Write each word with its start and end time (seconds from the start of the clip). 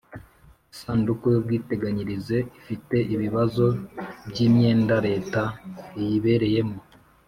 lsanduku 0.73 1.25
y'ubwiteganyirize 1.33 2.37
ifite 2.59 2.95
ibibazo 3.13 3.65
by'imyenda 4.29 4.95
leta 5.07 5.41
iyibereyemo, 5.99 6.77